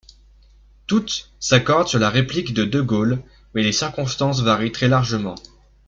Toutes 0.87 1.29
s'accordent 1.39 1.87
sur 1.87 1.99
la 1.99 2.09
réplique 2.09 2.55
de 2.55 2.65
de 2.65 2.81
Gaulle, 2.81 3.21
mais 3.53 3.61
les 3.61 3.71
circonstances 3.71 4.41
varient 4.41 4.71
très 4.71 4.87
largement. 4.87 5.35